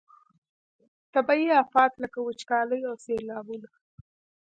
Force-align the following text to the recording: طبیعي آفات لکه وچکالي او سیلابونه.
طبیعي 1.13 1.47
آفات 1.63 1.91
لکه 2.03 2.19
وچکالي 2.21 2.79
او 2.89 2.95
سیلابونه. 3.05 3.69